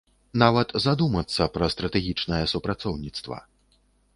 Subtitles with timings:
[0.43, 3.37] Нават задумацца пра стратэгічнае супрацоўніцтва.